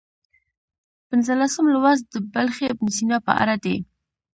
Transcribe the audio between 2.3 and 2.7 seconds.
بلخي